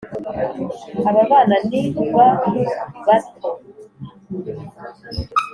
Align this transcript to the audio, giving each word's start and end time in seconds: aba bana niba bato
aba 1.09 1.21
bana 1.31 1.55
niba 1.69 2.03
bato 3.07 3.49